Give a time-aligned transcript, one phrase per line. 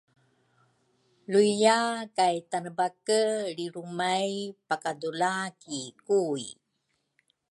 [1.31, 1.79] luiya
[2.17, 3.21] kay Tanebake
[3.55, 4.31] lrilrumay
[4.67, 6.45] pakadula ki Kui.